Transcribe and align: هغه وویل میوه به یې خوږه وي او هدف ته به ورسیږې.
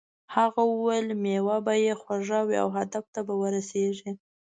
هغه 0.35 0.61
وویل 0.73 1.07
میوه 1.23 1.57
به 1.65 1.73
یې 1.83 1.93
خوږه 2.01 2.39
وي 2.47 2.57
او 2.63 2.69
هدف 2.77 3.05
ته 3.13 3.19
به 3.27 3.33
ورسیږې. 3.41 4.11